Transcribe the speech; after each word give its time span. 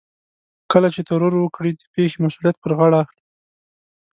کله 0.71 0.87
چې 0.93 1.01
ترور 1.09 1.33
وکړي 1.39 1.71
د 1.75 1.81
پېښې 1.93 2.17
مسؤليت 2.25 2.55
پر 2.63 2.71
غاړه 2.77 2.97
اخلي. 3.03 3.23